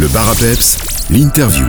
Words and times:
Le 0.00 0.08
bar 0.08 0.30
à 0.30 0.34
peps, 0.34 1.08
l'interview. 1.10 1.66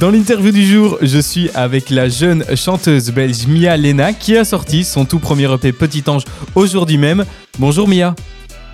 Dans 0.00 0.10
l'interview 0.10 0.50
du 0.50 0.64
jour, 0.64 0.96
je 1.02 1.18
suis 1.18 1.50
avec 1.54 1.90
la 1.90 2.08
jeune 2.08 2.42
chanteuse 2.56 3.10
belge 3.10 3.46
Mia 3.46 3.76
Lena 3.76 4.14
qui 4.14 4.34
a 4.34 4.46
sorti 4.46 4.82
son 4.82 5.04
tout 5.04 5.18
premier 5.18 5.52
EP 5.52 5.72
Petit 5.72 6.02
Ange 6.06 6.24
aujourd'hui 6.54 6.96
même. 6.96 7.26
Bonjour 7.58 7.86
Mia. 7.86 8.14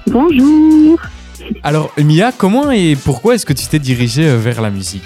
Bonjour. 0.07 1.01
Alors 1.65 1.93
Mia, 1.99 2.31
comment 2.31 2.71
et 2.71 2.95
pourquoi 2.95 3.35
est-ce 3.35 3.45
que 3.45 3.53
tu 3.53 3.67
t'es 3.67 3.81
dirigée 3.81 4.29
euh, 4.29 4.37
vers 4.37 4.63
la 4.63 4.71
musique? 4.71 5.03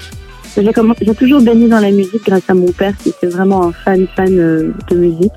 J'ai 0.58 1.14
toujours 1.14 1.40
baigné 1.40 1.68
dans 1.68 1.80
la 1.80 1.90
musique 1.90 2.26
grâce 2.26 2.48
à 2.48 2.54
mon 2.54 2.70
père 2.70 2.92
qui 2.98 3.08
était 3.08 3.28
vraiment 3.28 3.68
un 3.68 3.72
fan 3.72 4.06
fan 4.14 4.38
euh, 4.38 4.74
de 4.90 4.96
musique. 4.96 5.32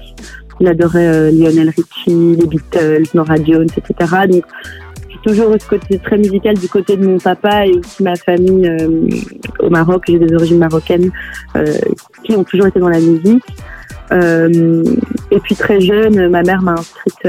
Il 0.59 0.67
adorait 0.67 1.07
euh, 1.07 1.31
Lionel 1.31 1.69
Richie, 1.69 2.35
les 2.35 2.45
Beatles, 2.45 3.05
Nora 3.13 3.37
Jones, 3.37 3.69
etc. 3.77 4.15
Donc 4.29 4.43
toujours 5.23 5.53
eu 5.53 5.57
côté 5.59 5.99
très 5.99 6.17
musical 6.17 6.57
du 6.57 6.67
côté 6.67 6.97
de 6.97 7.05
mon 7.05 7.17
papa 7.17 7.65
et 7.65 7.71
aussi 7.71 8.03
ma 8.03 8.15
famille 8.15 8.67
euh, 8.67 9.07
au 9.59 9.69
Maroc. 9.69 10.05
J'ai 10.07 10.19
des 10.19 10.33
origines 10.33 10.57
marocaines 10.57 11.11
euh, 11.55 11.73
qui 12.23 12.35
ont 12.35 12.43
toujours 12.43 12.67
été 12.67 12.79
dans 12.79 12.89
la 12.89 12.99
musique. 12.99 13.43
Euh, 14.11 14.83
et 15.31 15.39
puis 15.39 15.55
très 15.55 15.79
jeune, 15.79 16.29
ma 16.29 16.41
mère 16.41 16.61
m'a 16.61 16.73
inscrite 16.73 17.27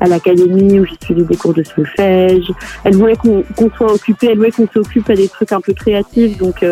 à 0.00 0.06
l'académie 0.06 0.80
où 0.80 0.86
j'ai 0.86 0.96
suivi 1.02 1.24
des 1.24 1.36
cours 1.36 1.54
de 1.54 1.62
solfège. 1.62 2.50
Elle 2.84 2.96
voulait 2.96 3.16
qu'on 3.16 3.70
soit 3.76 3.92
occupé, 3.92 4.28
elle 4.30 4.38
voulait 4.38 4.50
qu'on 4.50 4.66
s'occupe 4.66 5.08
à 5.10 5.14
des 5.14 5.28
trucs 5.28 5.52
un 5.52 5.60
peu 5.60 5.72
créatifs. 5.72 6.38
Donc 6.38 6.64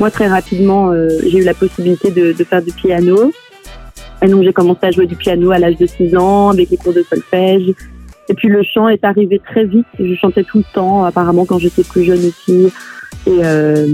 moi 0.00 0.10
très 0.10 0.26
rapidement, 0.26 0.92
j'ai 1.22 1.38
eu 1.38 1.44
la 1.44 1.54
possibilité 1.54 2.10
de, 2.10 2.32
de 2.32 2.44
faire 2.44 2.62
du 2.62 2.72
piano. 2.72 3.32
Et 4.22 4.28
donc 4.28 4.42
j'ai 4.42 4.52
commencé 4.52 4.80
à 4.82 4.90
jouer 4.90 5.06
du 5.06 5.16
piano 5.16 5.50
à 5.50 5.58
l'âge 5.58 5.76
de 5.76 5.86
6 5.86 6.16
ans 6.16 6.50
avec 6.50 6.70
les 6.70 6.76
cours 6.76 6.92
de 6.92 7.02
solfège. 7.02 7.74
Et 8.28 8.34
puis 8.34 8.48
le 8.48 8.62
chant 8.62 8.88
est 8.88 9.04
arrivé 9.04 9.40
très 9.44 9.64
vite. 9.64 9.86
Je 9.98 10.14
chantais 10.14 10.44
tout 10.44 10.58
le 10.58 10.64
temps, 10.72 11.04
apparemment 11.04 11.44
quand 11.44 11.58
j'étais 11.58 11.82
plus 11.84 12.04
jeune 12.04 12.20
aussi. 12.26 12.68
Et 13.26 13.40
euh, 13.44 13.86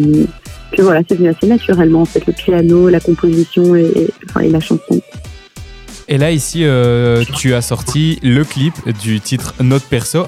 puis 0.72 0.82
voilà, 0.82 1.00
c'est 1.08 1.16
venu 1.16 1.28
assez 1.28 1.46
naturellement 1.46 2.02
en 2.02 2.04
fait 2.04 2.24
le 2.26 2.32
piano, 2.32 2.88
la 2.88 3.00
composition 3.00 3.74
et, 3.74 3.84
et- 3.96 4.10
enfin, 4.28 4.40
et 4.40 4.50
la 4.50 4.60
chanson. 4.60 5.00
Et 6.08 6.18
là 6.18 6.30
ici, 6.32 6.64
euh, 6.64 7.22
tu 7.36 7.54
as 7.54 7.60
sorti 7.62 8.18
le 8.22 8.44
clip 8.44 8.74
du 9.02 9.20
titre 9.20 9.54
Note 9.62 9.84
Perso. 9.84 10.24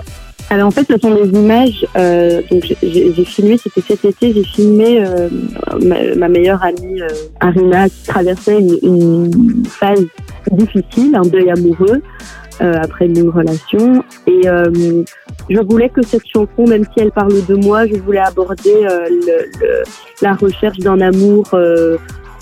Alors 0.50 0.66
en 0.66 0.70
fait, 0.70 0.86
ce 0.86 0.98
sont 0.98 1.14
des 1.14 1.28
images. 1.30 1.86
Euh, 1.96 2.42
donc 2.50 2.64
j'ai- 2.82 3.24
filmé, 3.24 3.56
c'était 3.56 3.80
cet 3.80 4.04
été, 4.04 4.32
j'ai 4.34 4.44
filmé 4.44 5.04
euh, 5.04 5.28
ma, 5.82 6.14
ma 6.16 6.28
meilleure 6.28 6.62
amie 6.62 7.00
euh, 7.00 7.08
Arina 7.40 7.88
qui 7.88 8.02
traversait 8.06 8.58
une, 8.58 8.78
une 8.82 9.64
phase 9.66 10.04
difficile, 10.50 11.14
un 11.16 11.22
deuil 11.22 11.50
amoureux 11.50 12.02
euh, 12.60 12.74
après 12.82 13.06
une 13.06 13.18
longue 13.20 13.34
relation. 13.34 14.04
Et 14.26 14.48
euh, 14.48 15.02
je 15.48 15.60
voulais 15.60 15.88
que 15.88 16.02
cette 16.02 16.26
chanson, 16.26 16.64
même 16.68 16.84
si 16.84 17.00
elle 17.00 17.12
parle 17.12 17.44
de 17.46 17.54
moi, 17.54 17.86
je 17.86 17.96
voulais 17.96 18.18
aborder 18.20 18.74
euh, 18.84 19.08
le- 19.08 19.46
le- 19.60 19.82
la 20.20 20.34
recherche 20.34 20.78
d'un 20.78 21.00
amour 21.00 21.44
euh, 21.54 21.96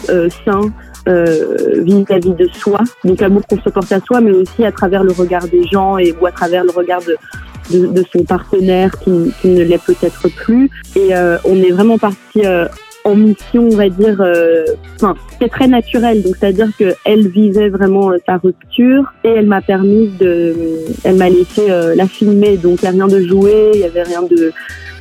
euh, 0.08 0.28
sain 0.44 0.62
euh, 1.08 1.82
vis-à-vis 1.82 2.34
de 2.34 2.46
soi, 2.52 2.80
donc 3.04 3.20
l'amour 3.20 3.42
qu'on 3.46 3.60
se 3.60 3.70
porte 3.70 3.90
à 3.92 4.00
soi, 4.00 4.20
mais 4.20 4.32
aussi 4.32 4.64
à 4.64 4.72
travers 4.72 5.02
le 5.02 5.12
regard 5.12 5.46
des 5.48 5.64
gens 5.66 5.96
et 5.98 6.14
ou 6.20 6.26
à 6.26 6.32
travers 6.32 6.62
le 6.64 6.70
regard 6.70 7.00
de, 7.02 7.16
de, 7.70 7.86
de 7.86 8.04
son 8.12 8.22
partenaire 8.24 8.98
qui, 8.98 9.32
qui 9.40 9.48
ne 9.48 9.62
l'est 9.64 9.82
peut-être 9.82 10.28
plus. 10.36 10.68
Et 10.96 11.14
on 11.44 11.56
est 11.56 11.70
vraiment 11.70 11.96
parti 11.98 12.42
en 13.04 13.14
mission, 13.14 13.68
on 13.70 13.76
va 13.76 13.88
dire, 13.88 14.20
euh, 14.20 14.64
enfin, 14.96 15.14
c'est 15.40 15.48
très 15.48 15.68
naturel. 15.68 16.22
Donc, 16.22 16.36
c'est-à-dire 16.38 16.68
qu'elle 16.76 17.28
vivait 17.28 17.68
vraiment 17.68 18.10
euh, 18.10 18.18
sa 18.26 18.36
rupture 18.36 19.12
et 19.24 19.28
elle 19.28 19.46
m'a 19.46 19.60
permis 19.60 20.08
de, 20.20 20.54
elle 21.04 21.16
m'a 21.16 21.28
laissé 21.28 21.70
euh, 21.70 21.94
la 21.94 22.06
filmer. 22.06 22.56
Donc, 22.56 22.80
il 22.82 22.82
n'y 22.82 22.88
a 22.88 23.04
rien 23.04 23.08
de 23.08 23.26
joué, 23.26 23.70
il 23.74 23.80
n'y 23.80 23.86
avait 23.86 24.02
rien 24.02 24.22
de, 24.22 24.52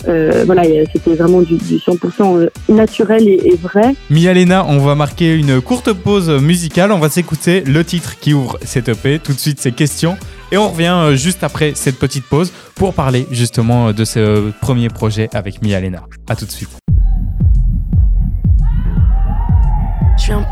euh, 0.07 0.43
voilà, 0.45 0.63
c'était 0.93 1.15
vraiment 1.15 1.41
du, 1.41 1.57
du 1.57 1.75
100% 1.75 2.49
naturel 2.69 3.27
et, 3.27 3.55
vrai. 3.61 3.95
Mia 4.09 4.33
Lena, 4.33 4.65
on 4.65 4.79
va 4.79 4.95
marquer 4.95 5.35
une 5.35 5.59
courte 5.61 5.91
pause 5.91 6.29
musicale. 6.29 6.91
On 6.91 6.99
va 6.99 7.09
s'écouter 7.09 7.61
le 7.61 7.83
titre 7.83 8.17
qui 8.19 8.33
ouvre 8.33 8.57
cet 8.63 8.89
EP. 8.89 9.19
Tout 9.19 9.33
de 9.33 9.39
suite, 9.39 9.59
ces 9.59 9.71
questions. 9.71 10.17
Et 10.51 10.57
on 10.57 10.69
revient 10.69 11.15
juste 11.15 11.43
après 11.43 11.73
cette 11.75 11.99
petite 11.99 12.25
pause 12.25 12.51
pour 12.75 12.93
parler 12.93 13.27
justement 13.29 13.91
de 13.91 14.05
ce 14.05 14.51
premier 14.61 14.89
projet 14.89 15.29
avec 15.33 15.61
Mia 15.61 15.79
Lena. 15.79 16.01
A 16.27 16.35
tout 16.35 16.45
de 16.45 16.51
suite. 16.51 16.69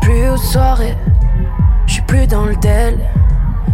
Plus 0.00 0.28
aux 0.28 0.36
soirées, 0.36 0.96
je 1.86 1.94
suis 1.94 2.02
plus 2.02 2.26
dans 2.26 2.44
le 2.44 2.56
tel. 2.56 2.98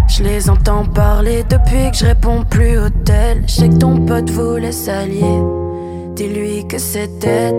Je 0.09 0.23
les 0.23 0.49
entends 0.51 0.85
parler 0.85 1.45
depuis 1.49 1.91
que 1.91 1.97
je 1.97 2.05
réponds 2.05 2.45
plus 2.49 2.79
au 2.79 2.89
tel. 3.05 3.43
Je 3.47 3.53
sais 3.53 3.69
que 3.69 3.77
ton 3.77 3.99
pote 4.05 4.31
voulait 4.31 4.73
s'allier, 4.73 5.41
dis-lui 6.15 6.67
que 6.69 6.77
dead. 7.21 7.55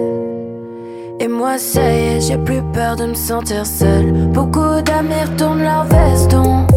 Et 1.19 1.27
moi, 1.27 1.57
ça 1.57 1.81
y 1.81 2.17
est, 2.17 2.21
j'ai 2.21 2.37
plus 2.37 2.61
peur 2.73 2.95
de 2.95 3.05
me 3.07 3.13
sentir 3.13 3.65
seule. 3.65 4.11
Beaucoup 4.33 4.81
d'amis 4.85 5.23
retournent 5.31 5.63
leur 5.63 5.85
veston. 5.85 6.67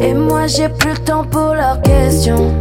Et 0.00 0.14
moi, 0.14 0.46
j'ai 0.46 0.68
plus 0.68 0.92
le 0.92 0.98
temps 0.98 1.24
pour 1.24 1.54
leurs 1.54 1.80
questions. 1.82 2.52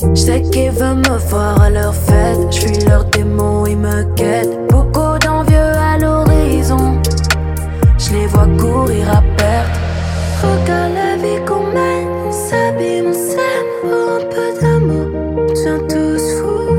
Je 0.00 0.14
sais 0.14 0.42
qu'ils 0.42 0.70
veulent 0.70 0.98
me 0.98 1.18
voir 1.30 1.62
à 1.62 1.70
leur 1.70 1.94
fête. 1.94 2.38
Je 2.50 2.60
suis 2.60 2.84
leur 2.86 3.04
démon, 3.06 3.66
ils 3.66 3.76
me 3.76 4.02
guettent. 4.14 4.68
Beaucoup 4.68 5.07
Je 8.08 8.14
les 8.14 8.26
vois 8.26 8.48
courir 8.58 9.10
à 9.10 9.22
perte. 9.36 9.78
Regarde 10.42 10.92
la 10.94 11.16
vie 11.16 11.44
qu'on 11.44 11.64
mène. 11.74 12.08
On 12.26 12.32
s'habille, 12.32 13.02
on 13.06 13.12
s'aime 13.12 13.68
pour 13.82 14.12
un 14.16 14.24
peu 14.32 14.48
d'amour. 14.60 15.08
On 15.36 15.44
devient 15.44 15.80
tous 15.90 16.24
fous. 16.38 16.72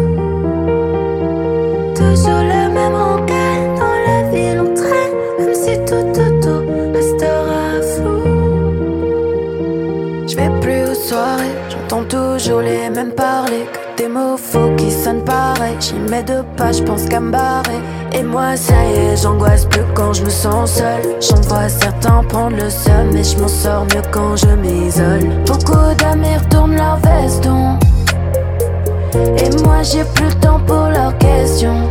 Toujours 1.94 2.44
la 2.54 2.68
même 2.70 2.96
rengaine. 2.96 3.76
Dans 3.76 3.98
la 4.08 4.20
ville, 4.32 4.60
on 4.60 4.74
traîne. 4.74 5.16
Même 5.38 5.54
si 5.54 5.78
tout 5.86 6.08
autour 6.20 6.64
restera 6.96 7.80
flou. 7.94 8.22
Je 10.28 10.36
vais 10.36 10.52
plus 10.62 10.84
aux 10.90 10.96
soirées, 10.96 11.56
j'entends 11.70 12.06
toujours 12.06 12.62
les 12.62 12.90
mêmes 12.90 13.12
parler. 13.14 13.68
Des 14.00 14.08
mots 14.08 14.38
faux 14.38 14.74
qui 14.78 14.90
sonnent 14.92 15.26
pareil. 15.26 15.76
J'y 15.82 15.96
mets 15.96 16.24
deux 16.24 16.44
pas, 16.56 16.72
je 16.72 16.82
pense 16.84 17.04
qu'à 17.04 17.20
me 17.20 17.32
barrer. 17.32 17.82
Et 18.14 18.24
moi, 18.24 18.56
ça 18.56 18.74
y 18.86 18.94
est, 18.94 19.18
j'angoisse 19.22 19.66
plus 19.66 19.84
quand 19.94 20.14
je 20.14 20.24
me 20.24 20.30
sens 20.30 20.76
seule. 20.76 21.18
J'en 21.20 21.42
vois 21.42 21.68
certains 21.68 22.24
prendre 22.24 22.56
le 22.56 22.70
seum, 22.70 23.10
mais 23.12 23.26
je 23.26 23.38
m'en 23.38 23.50
sors 23.50 23.84
mieux 23.84 24.02
quand 24.10 24.38
je 24.38 24.48
m'isole. 24.56 25.28
Beaucoup 25.46 25.94
d'amis 25.98 26.38
retournent 26.38 26.78
leur 26.78 26.98
veston. 27.00 27.78
Et 29.38 29.64
moi, 29.66 29.84
j'ai 29.84 30.06
plus 30.16 30.28
le 30.28 30.40
temps 30.40 30.62
pour 30.66 30.88
leurs 30.88 31.18
questions. 31.18 31.90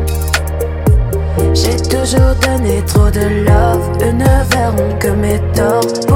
J'ai 1.53 1.77
toujours 1.77 2.35
donné 2.41 2.83
trop 2.87 3.11
de 3.11 3.45
love, 3.45 3.87
eux 4.01 4.13
ne 4.13 4.55
verront 4.55 4.99
que 4.99 5.09
mes 5.09 5.41
torts. 5.53 6.08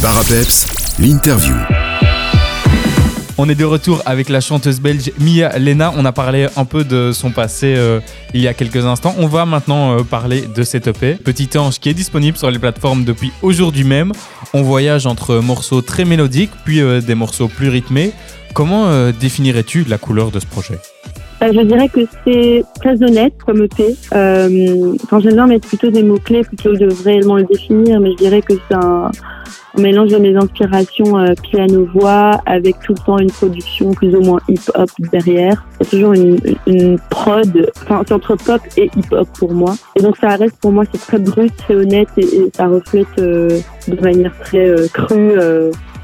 Le 0.00 0.02
bar 0.02 0.16
à 0.16 0.24
peps, 0.24 0.96
l'interview. 0.98 1.52
On 3.36 3.50
est 3.50 3.54
de 3.54 3.66
retour 3.66 4.00
avec 4.06 4.30
la 4.30 4.40
chanteuse 4.40 4.80
belge 4.80 5.12
Mia 5.18 5.58
Lena. 5.58 5.92
On 5.94 6.06
a 6.06 6.12
parlé 6.12 6.46
un 6.56 6.64
peu 6.64 6.84
de 6.84 7.12
son 7.12 7.30
passé 7.32 7.74
euh, 7.76 8.00
il 8.32 8.40
y 8.40 8.48
a 8.48 8.54
quelques 8.54 8.86
instants. 8.86 9.14
On 9.18 9.26
va 9.26 9.44
maintenant 9.44 9.98
euh, 9.98 10.02
parler 10.02 10.44
de 10.54 10.62
cette 10.62 10.86
EP, 10.86 11.16
Petit 11.16 11.50
Ange, 11.58 11.80
qui 11.80 11.90
est 11.90 11.94
disponible 11.94 12.38
sur 12.38 12.50
les 12.50 12.58
plateformes 12.58 13.04
depuis 13.04 13.30
aujourd'hui 13.42 13.84
même. 13.84 14.12
On 14.54 14.62
voyage 14.62 15.04
entre 15.04 15.34
morceaux 15.36 15.82
très 15.82 16.06
mélodiques, 16.06 16.52
puis 16.64 16.80
euh, 16.80 17.02
des 17.02 17.14
morceaux 17.14 17.48
plus 17.48 17.68
rythmés. 17.68 18.12
Comment 18.54 18.86
euh, 18.86 19.12
définirais-tu 19.12 19.84
la 19.84 19.98
couleur 19.98 20.30
de 20.30 20.40
ce 20.40 20.46
projet? 20.46 20.78
Je 21.42 21.60
dirais 21.62 21.88
que 21.88 22.00
c'est 22.24 22.62
très 22.80 23.02
honnête 23.02 23.34
comme 23.44 23.64
EP. 23.64 23.96
Euh, 24.14 24.94
enfin, 25.04 25.20
j'aime 25.20 25.34
bien 25.34 25.46
mettre 25.46 25.68
plutôt 25.68 25.90
des 25.90 26.02
mots-clés 26.02 26.42
plutôt 26.42 26.72
que 26.72 26.78
de 26.78 26.88
réellement 27.04 27.36
le 27.36 27.44
définir, 27.44 28.00
mais 28.00 28.12
je 28.12 28.16
dirais 28.16 28.42
que 28.42 28.54
c'est 28.68 28.74
un, 28.74 29.10
un 29.76 29.80
mélange 29.80 30.14
mes 30.14 30.36
inspirations 30.36 31.18
euh, 31.18 31.34
piano-voix 31.42 32.40
avec 32.46 32.78
tout 32.80 32.94
le 32.94 33.04
temps 33.04 33.18
une 33.18 33.30
production 33.30 33.92
plus 33.92 34.14
ou 34.14 34.20
moins 34.20 34.40
hip-hop 34.48 34.90
derrière. 35.12 35.64
C'est 35.80 35.90
toujours 35.90 36.12
une, 36.12 36.98
prod, 37.10 37.70
enfin 37.82 38.02
c'est 38.06 38.14
entre 38.14 38.36
pop 38.36 38.60
et 38.76 38.90
hip-hop 38.96 39.28
pour 39.38 39.52
moi. 39.52 39.74
Et 39.96 40.02
donc 40.02 40.16
ça 40.16 40.28
reste 40.36 40.56
pour 40.60 40.72
moi, 40.72 40.84
c'est 40.92 41.00
très 41.00 41.18
brut, 41.18 41.52
c'est 41.66 41.74
honnête 41.74 42.08
et, 42.16 42.50
ça 42.54 42.66
reflète 42.66 43.06
euh, 43.18 43.60
de 43.88 44.00
manière 44.00 44.36
très 44.40 44.68
euh, 44.68 44.86
crue 44.92 45.38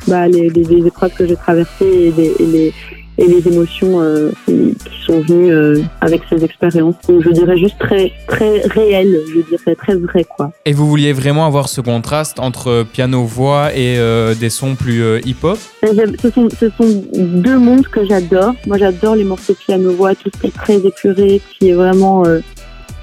bah, 0.08 0.28
les, 0.28 0.86
épreuves 0.86 1.14
que 1.14 1.26
j'ai 1.26 1.36
traversées 1.36 2.12
et 2.18 2.44
les, 2.44 2.72
et 3.18 3.26
les 3.26 3.46
émotions 3.48 4.00
euh, 4.00 4.30
qui, 4.46 4.76
sont 5.06 5.20
venues 5.20 5.52
euh, 5.52 5.80
avec 6.00 6.22
ces 6.28 6.44
expériences. 6.44 6.96
Donc 7.08 7.22
je 7.22 7.30
dirais 7.30 7.56
juste 7.56 7.78
très 7.78 8.12
très 8.26 8.62
réel, 8.62 9.20
je 9.28 9.40
dirais 9.56 9.76
très 9.76 9.94
vrai 9.94 10.24
quoi. 10.24 10.50
Et 10.64 10.72
vous 10.72 10.88
vouliez 10.88 11.12
vraiment 11.12 11.46
avoir 11.46 11.68
ce 11.68 11.80
contraste 11.80 12.40
entre 12.40 12.84
piano-voix 12.92 13.72
et 13.72 13.98
euh, 13.98 14.34
des 14.34 14.50
sons 14.50 14.74
plus 14.74 15.02
euh, 15.02 15.20
hip-hop? 15.24 15.58
Et 15.84 15.94
j'aime- 15.94 16.16
Ce 16.20 16.30
sont, 16.30 16.48
ce 16.50 16.68
sont 16.70 17.04
deux 17.14 17.58
mondes 17.58 17.86
que 17.86 18.04
j'adore. 18.04 18.54
Moi, 18.66 18.78
j'adore 18.78 19.14
les 19.14 19.24
morceaux 19.24 19.54
piano-voix, 19.54 20.14
tout 20.14 20.30
ce 20.34 20.40
qui 20.40 20.46
est 20.48 20.54
très 20.56 20.76
épuré, 20.76 21.40
qui 21.56 21.68
est 21.70 21.74
vraiment 21.74 22.26
euh, 22.26 22.40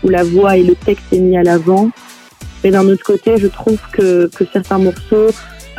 où 0.04 0.10
la 0.10 0.24
voix 0.24 0.58
et 0.58 0.64
le 0.64 0.76
texte 0.76 1.06
est 1.14 1.20
mis 1.20 1.38
à 1.38 1.44
l'avant. 1.44 1.90
Et 2.66 2.72
d'un 2.72 2.86
autre 2.88 3.04
côté, 3.04 3.38
je 3.38 3.48
trouve 3.48 3.78
que, 3.92 4.30
que 4.36 4.44
certains 4.52 4.78
morceaux 4.78 5.28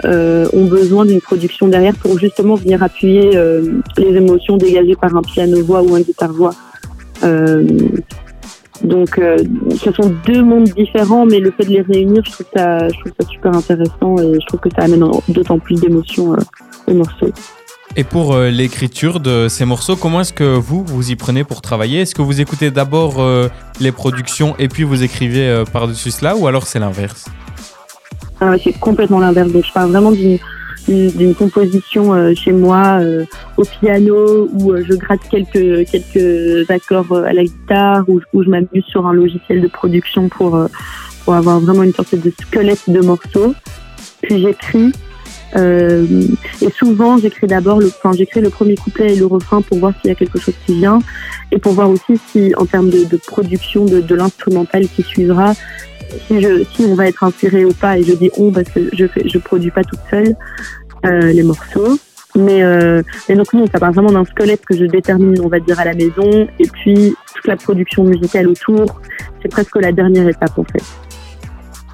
euh, 0.05 0.47
ont 0.53 0.67
besoin 0.67 1.07
d'une 1.07 1.21
production 1.21 1.69
derrière 1.69 1.95
pour 1.95 2.19
justement 2.19 2.57
venir 2.57 2.83
appuyer 2.83 3.37
euh, 3.37 3.81
les 3.97 4.17
émotions 4.17 4.57
dégagées 4.57 4.97
par 4.97 5.17
un 5.17 5.23
piano-voix 5.23 5.83
ou 5.83 5.95
un 5.95 6.01
guitare-voix. 6.01 6.55
Euh, 7.23 7.67
donc, 8.83 9.19
ce 9.81 9.93
sont 9.93 10.13
deux 10.27 10.43
mondes 10.43 10.69
différents, 10.69 11.25
mais 11.25 11.39
le 11.39 11.53
fait 11.53 11.65
de 11.65 11.71
les 11.71 11.81
réunir, 11.81 12.23
je 12.27 12.33
trouve 12.33 12.47
ça, 12.55 12.89
je 12.89 13.01
trouve 13.01 13.13
ça 13.19 13.27
super 13.29 13.55
intéressant 13.55 14.19
et 14.19 14.35
je 14.35 14.47
trouve 14.47 14.61
que 14.61 14.69
ça 14.77 14.83
amène 14.83 15.05
d'autant 15.29 15.59
plus 15.59 15.81
d'émotions 15.81 16.37
aux 16.87 16.95
morceaux. 16.95 17.31
Et 17.97 18.05
pour 18.05 18.37
l'écriture 18.37 19.21
de 19.21 19.47
ces 19.49 19.65
morceaux, 19.65 19.97
comment 19.97 20.21
est-ce 20.21 20.33
que 20.33 20.57
vous, 20.57 20.85
vous 20.85 21.13
y 21.13 21.17
prenez 21.17 21.45
pour 21.45 21.63
travailler? 21.63 22.01
Est-ce 22.01 22.17
que 22.17 22.23
vous 22.23 22.41
écoutez 22.41 22.73
d'abord 22.73 23.25
les 23.81 23.93
productions 23.93 24.55
et 24.59 24.69
puis 24.69 24.83
vous 24.83 25.03
écrivez 25.03 25.63
par-dessus 25.73 26.11
cela 26.11 26.37
ou 26.37 26.49
alors 26.49 26.67
c'est 26.67 26.81
l'inverse? 26.81 27.27
C'est 28.63 28.79
complètement 28.79 29.21
l'inverse. 29.21 29.53
Donc, 29.53 29.65
je 29.65 29.73
parle 29.73 29.91
vraiment 29.91 30.13
d'une 30.13 30.39
d'une 30.89 31.35
composition 31.35 32.13
euh, 32.13 32.35
chez 32.35 32.53
moi 32.53 32.99
euh, 33.01 33.25
au 33.57 33.65
piano 33.65 34.49
où 34.53 34.73
euh, 34.73 34.85
je 34.87 34.95
gratte 34.95 35.21
quelques 35.31 35.89
quelques 35.91 36.71
accords 36.71 37.13
euh, 37.13 37.25
à 37.25 37.33
la 37.33 37.45
guitare 37.45 38.05
où, 38.09 38.21
où 38.33 38.43
je 38.43 38.51
m'amuse 38.51 38.85
sur 38.87 39.07
un 39.07 39.13
logiciel 39.15 39.63
de 39.63 39.69
production 39.69 40.29
pour 40.29 40.57
euh, 40.57 40.67
pour 41.25 41.35
avoir 41.35 41.59
vraiment 41.61 41.83
une 41.85 41.95
sorte 41.95 42.15
de 42.15 42.31
squelette 42.31 42.83
de 42.89 43.01
morceaux. 43.01 43.55
Puis 44.23 44.43
j'écris 44.43 44.93
euh, 45.57 46.07
et 46.61 46.71
souvent 46.71 47.17
j'écris 47.17 47.47
d'abord 47.47 47.79
le 47.79 47.87
enfin 47.87 48.13
j'écris 48.13 48.41
le 48.41 48.51
premier 48.51 48.75
couplet 48.75 49.15
et 49.15 49.17
le 49.17 49.27
refrain 49.27 49.63
pour 49.63 49.79
voir 49.79 49.93
s'il 50.01 50.09
y 50.09 50.13
a 50.13 50.17
quelque 50.17 50.39
chose 50.39 50.55
qui 50.67 50.75
vient 50.75 50.99
et 51.53 51.59
pour 51.59 51.73
voir 51.73 51.89
aussi 51.89 52.21
si 52.31 52.53
en 52.57 52.67
termes 52.67 52.91
de, 52.91 53.05
de 53.05 53.17
production 53.17 53.85
de, 53.85 54.01
de 54.01 54.15
l'instrumental 54.15 54.87
qui 54.89 55.03
suivra 55.03 55.55
si, 56.27 56.41
je, 56.41 56.65
si 56.75 56.85
on 56.85 56.95
va 56.95 57.07
être 57.07 57.23
inspiré 57.25 57.65
ou 57.65 57.73
pas, 57.73 57.99
et 57.99 58.03
je 58.03 58.13
dis 58.15 58.31
on 58.37 58.51
parce 58.51 58.69
que 58.69 58.81
je 58.93 59.07
fais, 59.07 59.29
je 59.29 59.39
produis 59.39 59.71
pas 59.71 59.85
toute 59.85 60.01
seule 60.11 60.35
euh, 61.07 61.33
les 61.33 61.43
morceaux. 61.43 61.99
Mais, 62.37 62.65
euh, 62.65 63.03
mais 63.29 63.37
donc 63.37 63.53
non, 63.53 63.67
ça 63.73 63.79
part 63.79 63.93
vraiment 63.93 64.11
d'un 64.11 64.25
squelette 64.25 64.65
que 64.67 64.77
je 64.77 64.85
détermine, 64.87 65.41
on 65.41 65.49
va 65.49 65.61
dire, 65.61 65.79
à 65.79 65.85
la 65.85 65.95
maison. 65.95 66.49
Et 66.59 66.67
puis 66.67 67.15
toute 67.35 67.47
la 67.47 67.57
production 67.57 68.05
musicale 68.05 68.49
autour, 68.49 69.01
c'est 69.41 69.49
presque 69.49 69.77
la 69.77 69.93
dernière 69.93 70.29
étape 70.29 70.59
en 70.59 70.65
fait. 70.65 70.83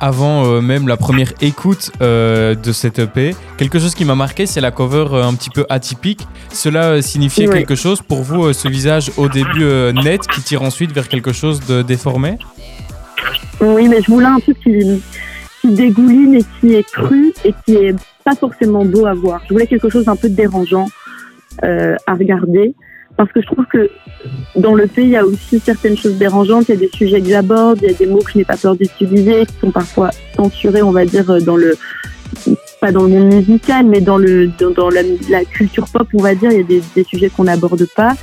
Avant 0.03 0.47
euh, 0.47 0.63
même 0.63 0.89
la 0.89 0.97
première 0.97 1.35
écoute 1.43 1.93
euh, 2.01 2.55
de 2.55 2.73
cette 2.73 2.99
EP, 2.99 3.37
quelque 3.59 3.79
chose 3.79 3.95
qui 3.95 4.07
m'a 4.07 4.15
marqué, 4.15 4.47
c'est 4.47 4.63
la 4.63 4.71
cover 4.71 5.05
euh, 5.13 5.25
un 5.25 5.35
petit 5.35 5.51
peu 5.51 5.67
atypique. 5.69 6.27
Cela 6.51 7.03
signifiait 7.03 7.47
quelque 7.49 7.75
chose 7.75 8.01
pour 8.01 8.23
vous, 8.23 8.51
ce 8.55 8.67
visage 8.67 9.13
au 9.19 9.29
début 9.29 9.63
net 10.03 10.23
qui 10.27 10.41
tire 10.41 10.63
ensuite 10.63 10.93
vers 10.93 11.07
quelque 11.07 11.33
chose 11.33 11.61
de 11.67 11.83
déformé? 11.83 12.39
Oui, 13.61 13.89
mais 13.89 14.01
je 14.01 14.11
voulais 14.11 14.27
un 14.27 14.41
truc 14.41 14.59
qui, 14.61 15.03
dégouline 15.65 16.35
et 16.37 16.45
qui 16.59 16.75
est 16.75 16.91
cru 16.91 17.33
et 17.45 17.55
qui 17.65 17.75
est 17.75 17.95
pas 18.25 18.35
forcément 18.35 18.85
beau 18.85 19.07
à 19.07 19.15
voir. 19.15 19.43
Je 19.49 19.53
voulais 19.53 19.67
quelque 19.67 19.91
chose 19.91 20.07
d'un 20.07 20.17
peu 20.17 20.29
dérangeant 20.29 20.89
euh, 21.65 21.97
à 22.07 22.15
regarder 22.15 22.75
parce 23.17 23.31
que 23.33 23.43
je 23.43 23.47
trouve 23.47 23.67
que 23.67 23.91
dans 24.57 24.75
le 24.75 24.87
pays, 24.87 25.07
il 25.07 25.11
y 25.11 25.17
a 25.17 25.25
aussi 25.27 25.61
certaines 25.61 25.97
choses 25.97 26.17
dérangeantes. 26.17 26.69
Il 26.69 26.75
y 26.75 26.79
a 26.79 26.81
des 26.81 26.91
sujets 26.95 27.21
que 27.21 27.29
j'aborde, 27.29 27.81
il 27.83 27.91
y 27.91 27.95
a 27.95 27.95
des 27.95 28.07
mots 28.07 28.21
que 28.21 28.33
je 28.33 28.39
n'ai 28.39 28.45
pas 28.45 28.57
peur 28.57 28.77
d'utiliser, 28.77 29.45
qui 29.45 29.55
sont 29.61 29.71
parfois 29.71 30.11
censurés, 30.35 30.83
on 30.83 30.93
va 30.93 31.05
dire, 31.05 31.43
dans 31.43 31.57
le 31.57 31.77
pas 32.81 32.93
dans 32.93 33.03
le 33.03 33.09
monde 33.09 33.35
musical, 33.35 33.85
mais 33.85 34.01
dans 34.01 34.17
le 34.17 34.47
dans, 34.47 34.89
la, 34.89 35.03
la 35.29 35.45
culture 35.45 35.87
pop, 35.93 36.09
on 36.15 36.23
va 36.23 36.35
dire, 36.35 36.51
il 36.51 36.59
y 36.59 36.61
a 36.61 36.65
des, 36.65 36.83
des 36.95 37.05
sujets 37.05 37.29
qu'on 37.29 37.45
n'aborde 37.45 37.87
pas. 37.95 38.15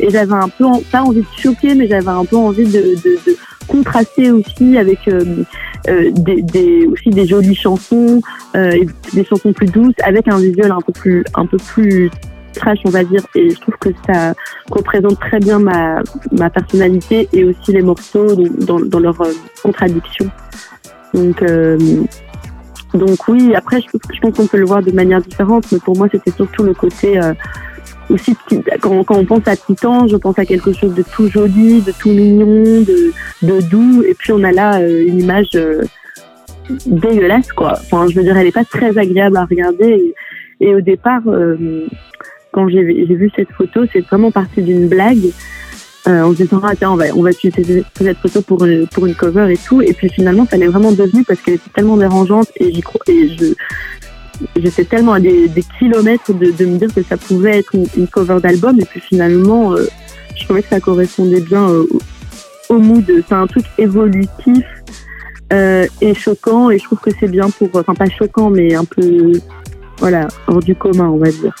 Et 0.00 0.08
j'avais 0.08 0.32
un 0.32 0.48
peu 0.48 0.64
pas 0.90 1.02
envie 1.02 1.20
de 1.20 1.26
choquer, 1.38 1.74
mais 1.74 1.86
j'avais 1.86 2.08
un 2.08 2.24
peu 2.24 2.36
envie 2.36 2.64
de, 2.64 2.80
de, 2.80 3.18
de 3.26 3.36
contraster 3.66 4.30
aussi 4.30 4.78
avec 4.78 5.08
euh, 5.08 5.44
euh, 5.88 6.10
des, 6.12 6.86
aussi 6.86 7.10
des 7.10 7.26
jolies 7.26 7.54
chansons, 7.54 8.20
euh, 8.56 8.84
des 9.12 9.24
chansons 9.24 9.52
plus 9.52 9.66
douces, 9.66 9.94
avec 10.02 10.28
un 10.28 10.38
visuel 10.38 10.70
un 10.72 10.80
peu 10.80 10.92
plus 10.92 11.24
un 11.34 11.46
peu 11.46 11.58
plus 11.58 12.10
trash, 12.54 12.78
on 12.84 12.90
va 12.90 13.04
dire. 13.04 13.22
Et 13.34 13.50
je 13.50 13.60
trouve 13.60 13.76
que 13.78 13.90
ça 14.06 14.34
représente 14.70 15.18
très 15.20 15.38
bien 15.38 15.58
ma 15.58 16.02
ma 16.32 16.50
personnalité 16.50 17.28
et 17.32 17.44
aussi 17.44 17.72
les 17.72 17.82
morceaux 17.82 18.34
dans, 18.36 18.80
dans 18.80 19.00
leur 19.00 19.16
contradiction. 19.62 20.30
Donc 21.14 21.42
donc 22.94 23.28
oui, 23.28 23.54
après 23.54 23.80
je, 23.80 24.20
pense 24.20 24.34
qu'on 24.34 24.46
peut 24.46 24.58
le 24.58 24.66
voir 24.66 24.82
de 24.82 24.92
manière 24.92 25.20
différente, 25.20 25.66
mais 25.72 25.78
pour 25.78 25.96
moi 25.96 26.08
c'était 26.10 26.30
surtout 26.30 26.62
le 26.62 26.72
côté 26.72 27.20
aussi 28.10 28.36
quand, 28.80 29.04
on 29.10 29.24
pense 29.24 29.46
à 29.46 29.56
Titan, 29.56 30.06
je 30.06 30.16
pense 30.16 30.38
à 30.38 30.44
quelque 30.44 30.72
chose 30.72 30.94
de 30.94 31.02
tout 31.02 31.28
joli, 31.28 31.80
de 31.82 31.92
tout 31.92 32.10
mignon, 32.10 32.82
de, 32.82 33.12
de 33.42 33.60
doux, 33.68 34.02
et 34.02 34.14
puis 34.14 34.32
on 34.32 34.42
a 34.44 34.52
là 34.52 34.80
euh, 34.80 35.06
une 35.06 35.20
image 35.20 35.50
euh, 35.54 35.82
dégueulasse 36.86 37.52
quoi. 37.52 37.74
Enfin, 37.80 38.06
je 38.08 38.16
veux 38.16 38.22
dire, 38.22 38.36
elle 38.36 38.46
est 38.46 38.52
pas 38.52 38.64
très 38.64 38.96
agréable 38.98 39.36
à 39.36 39.44
regarder. 39.44 40.14
Et, 40.60 40.74
au 40.74 40.80
départ, 40.80 41.22
euh, 41.26 41.86
quand 42.52 42.68
j'ai 42.68 42.82
vu 42.82 43.30
cette 43.36 43.50
photo, 43.52 43.84
c'est 43.92 44.00
vraiment 44.00 44.30
parti 44.30 44.62
d'une 44.62 44.88
blague. 44.88 45.30
En 46.08 46.30
se 46.30 46.36
disant 46.36 46.60
ah 46.62 46.76
tiens 46.78 46.92
on 46.92 46.94
va 46.94 47.06
on 47.16 47.22
va 47.24 47.30
utiliser 47.30 47.82
cette 47.96 48.18
photo 48.18 48.40
pour 48.40 48.64
une, 48.64 48.86
pour 48.86 49.06
une 49.06 49.16
cover 49.16 49.52
et 49.52 49.56
tout 49.56 49.82
et 49.82 49.92
puis 49.92 50.08
finalement 50.08 50.46
ça 50.46 50.56
l'est 50.56 50.68
vraiment 50.68 50.92
devenu 50.92 51.24
parce 51.24 51.40
qu'elle 51.40 51.54
était 51.54 51.70
tellement 51.74 51.96
dérangeante 51.96 52.48
et 52.60 52.72
je 52.72 53.54
j'étais 54.56 54.84
tellement 54.84 55.14
à 55.14 55.20
des, 55.20 55.48
des 55.48 55.64
kilomètres 55.78 56.32
de, 56.32 56.50
de 56.50 56.66
me 56.66 56.78
dire 56.78 56.92
que 56.94 57.02
ça 57.02 57.16
pouvait 57.16 57.58
être 57.58 57.74
une, 57.74 57.86
une 57.96 58.08
cover 58.08 58.38
d'album 58.40 58.78
et 58.80 58.84
puis 58.84 59.00
finalement 59.00 59.72
euh, 59.74 59.86
je 60.34 60.44
trouvais 60.44 60.62
que 60.62 60.68
ça 60.68 60.80
correspondait 60.80 61.40
bien 61.40 61.68
euh, 61.68 61.84
au, 62.68 62.78
mood 62.78 63.04
c'est 63.28 63.34
un 63.34 63.46
truc 63.46 63.64
évolutif 63.78 64.64
euh, 65.52 65.86
et 66.00 66.14
choquant 66.14 66.70
et 66.70 66.78
je 66.78 66.84
trouve 66.84 66.98
que 67.00 67.10
c'est 67.18 67.28
bien 67.28 67.48
pour 67.50 67.68
enfin 67.74 67.94
pas 67.94 68.08
choquant 68.10 68.50
mais 68.50 68.74
un 68.74 68.84
peu 68.84 69.32
voilà 69.98 70.28
hors 70.48 70.60
du 70.60 70.74
commun 70.74 71.08
on 71.08 71.18
va 71.18 71.30
dire 71.30 71.54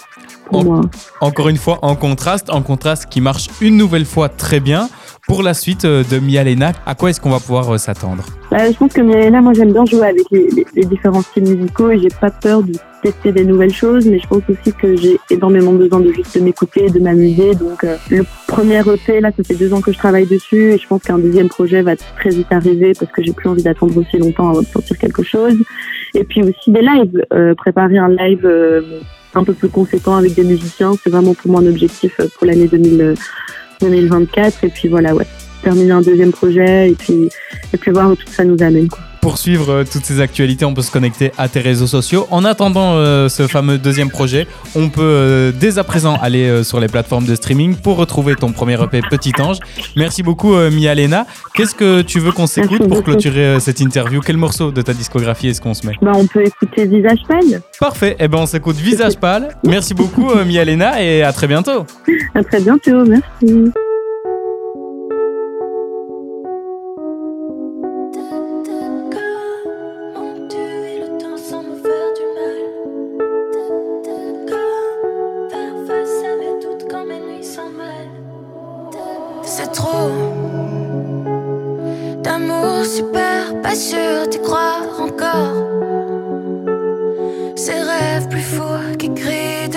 pour 0.46 0.60
En- 0.60 0.64
moi 0.64 0.80
Encore 1.20 1.48
une 1.48 1.56
fois, 1.56 1.78
en 1.82 1.96
contraste, 1.96 2.50
en 2.50 2.62
contraste 2.62 3.06
qui 3.10 3.20
marche 3.20 3.48
une 3.60 3.76
nouvelle 3.76 4.04
fois 4.04 4.28
très 4.28 4.60
bien. 4.60 4.88
Pour 5.26 5.42
la 5.42 5.54
suite 5.54 5.84
euh, 5.84 6.04
de 6.04 6.20
Mia 6.20 6.44
Lena, 6.44 6.72
à 6.86 6.94
quoi 6.94 7.10
est-ce 7.10 7.20
qu'on 7.20 7.30
va 7.30 7.40
pouvoir 7.40 7.74
euh, 7.74 7.78
s'attendre? 7.78 8.24
Bah, 8.48 8.70
je 8.70 8.76
pense 8.76 8.92
que 8.92 9.00
là, 9.00 9.40
moi, 9.40 9.54
j'aime 9.54 9.72
bien 9.72 9.84
jouer 9.84 10.06
avec 10.06 10.22
les, 10.30 10.84
différents 10.84 11.22
styles 11.22 11.48
musicaux 11.48 11.90
et 11.90 11.98
j'ai 11.98 12.10
pas 12.20 12.30
peur 12.30 12.62
de 12.62 12.74
tester 13.02 13.32
des 13.32 13.44
nouvelles 13.44 13.74
choses, 13.74 14.06
mais 14.06 14.20
je 14.20 14.26
pense 14.28 14.42
aussi 14.48 14.72
que 14.72 14.94
j'ai 14.94 15.18
énormément 15.30 15.72
besoin 15.72 15.98
de 15.98 16.12
juste 16.12 16.40
m'écouter, 16.40 16.90
de 16.90 17.00
m'amuser. 17.00 17.56
Donc, 17.56 17.82
euh, 17.82 17.96
le 18.08 18.24
premier 18.46 18.78
EP, 18.78 19.20
là, 19.20 19.32
ça 19.36 19.42
fait 19.42 19.56
deux 19.56 19.74
ans 19.74 19.80
que 19.80 19.90
je 19.90 19.98
travaille 19.98 20.26
dessus 20.26 20.74
et 20.74 20.78
je 20.78 20.86
pense 20.86 21.02
qu'un 21.02 21.18
deuxième 21.18 21.48
projet 21.48 21.82
va 21.82 21.96
très 21.96 22.30
vite 22.30 22.52
arriver 22.52 22.92
parce 22.96 23.10
que 23.10 23.20
j'ai 23.24 23.32
plus 23.32 23.48
envie 23.48 23.64
d'attendre 23.64 23.96
aussi 23.96 24.18
longtemps 24.18 24.50
avant 24.50 24.62
de 24.62 24.66
sortir 24.66 24.96
quelque 24.96 25.24
chose. 25.24 25.56
Et 26.14 26.22
puis 26.22 26.44
aussi 26.44 26.70
des 26.70 26.82
lives, 26.82 27.26
préparer 27.56 27.98
un 27.98 28.10
live 28.10 28.48
un 29.36 29.44
peu 29.44 29.52
plus 29.52 29.68
conséquent 29.68 30.16
avec 30.16 30.34
des 30.34 30.44
musiciens, 30.44 30.92
c'est 31.02 31.10
vraiment 31.10 31.34
pour 31.34 31.50
moi 31.50 31.60
un 31.60 31.66
objectif 31.66 32.20
pour 32.36 32.46
l'année 32.46 32.68
2000, 32.68 33.00
euh, 33.00 33.14
2024. 33.80 34.64
Et 34.64 34.68
puis 34.68 34.88
voilà, 34.88 35.14
ouais, 35.14 35.26
terminer 35.62 35.92
un 35.92 36.02
deuxième 36.02 36.32
projet 36.32 36.90
et 36.90 36.94
puis 36.94 37.28
et 37.72 37.76
puis 37.76 37.90
voir 37.90 38.10
où 38.10 38.16
tout 38.16 38.28
ça 38.28 38.44
nous 38.44 38.62
amène. 38.62 38.88
Quoi. 38.88 39.05
Pour 39.26 39.38
suivre 39.38 39.72
euh, 39.72 39.84
toutes 39.84 40.04
ces 40.04 40.20
actualités, 40.20 40.64
on 40.64 40.72
peut 40.72 40.82
se 40.82 40.92
connecter 40.92 41.32
à 41.36 41.48
tes 41.48 41.58
réseaux 41.58 41.88
sociaux. 41.88 42.28
En 42.30 42.44
attendant 42.44 42.92
euh, 42.94 43.28
ce 43.28 43.48
fameux 43.48 43.76
deuxième 43.76 44.08
projet, 44.08 44.46
on 44.76 44.88
peut 44.88 45.02
euh, 45.02 45.50
dès 45.52 45.78
à 45.78 45.82
présent 45.82 46.16
aller 46.22 46.44
euh, 46.44 46.62
sur 46.62 46.78
les 46.78 46.86
plateformes 46.86 47.24
de 47.24 47.34
streaming 47.34 47.74
pour 47.74 47.96
retrouver 47.96 48.36
ton 48.36 48.52
premier 48.52 48.80
EP 48.80 49.00
Petit 49.10 49.32
Ange. 49.40 49.56
Merci 49.96 50.22
beaucoup 50.22 50.54
euh, 50.54 50.70
Mia 50.70 50.94
Lena. 50.94 51.26
Qu'est-ce 51.54 51.74
que 51.74 52.02
tu 52.02 52.20
veux 52.20 52.30
qu'on 52.30 52.46
s'écoute 52.46 52.86
pour 52.86 53.02
clôturer 53.02 53.58
cette 53.58 53.80
interview? 53.80 54.20
Quel 54.24 54.36
morceau 54.36 54.70
de 54.70 54.80
ta 54.80 54.94
discographie 54.94 55.48
est-ce 55.48 55.60
qu'on 55.60 55.74
se 55.74 55.84
met? 55.84 55.94
Bah, 56.00 56.12
on 56.14 56.28
peut 56.28 56.44
écouter 56.44 56.86
Visage 56.86 57.18
Pâle. 57.26 57.62
Parfait, 57.80 58.14
eh 58.20 58.28
ben 58.28 58.38
on 58.38 58.46
s'écoute 58.46 58.76
Visage 58.76 59.16
Pâle. 59.18 59.48
Merci 59.66 59.92
beaucoup 59.92 60.30
euh, 60.30 60.44
Mia 60.44 60.64
Lena 60.64 61.02
et 61.02 61.24
à 61.24 61.32
très 61.32 61.48
bientôt. 61.48 61.84
À 62.36 62.44
très 62.44 62.60
bientôt, 62.60 63.04
merci. 63.04 63.72
c'est 79.56 79.72
trop. 79.72 80.10
D'amour 82.22 82.84
super, 82.84 83.62
pas 83.62 83.74
sûr 83.74 84.28
d'y 84.30 84.38
croire 84.40 84.84
encore. 85.00 85.56
Ces 87.56 87.80
rêves 87.90 88.28
plus 88.28 88.46
fous 88.54 88.96
qui 88.98 89.08
crient 89.14 89.70